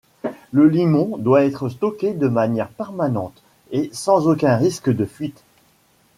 [0.51, 5.43] Le limon doit être stocké de manière permanente et sans aucun risque de fuite.